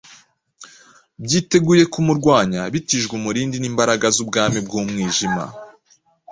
[1.23, 5.43] byiteguye kumurwanya bitijwe umurindi n’imbaraga z’ubwami bw’umwijima.